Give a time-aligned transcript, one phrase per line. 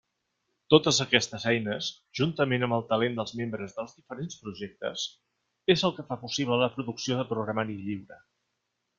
[0.73, 1.89] Totes aquestes eines,
[2.19, 5.03] juntament amb el talent dels membres dels diferents projectes,
[5.75, 8.19] és el que fa possible la producció de programari lliure.